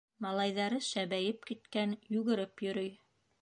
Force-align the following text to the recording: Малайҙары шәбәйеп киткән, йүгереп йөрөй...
Малайҙары 0.25 0.79
шәбәйеп 0.87 1.45
киткән, 1.51 1.93
йүгереп 2.17 2.65
йөрөй... 2.69 2.91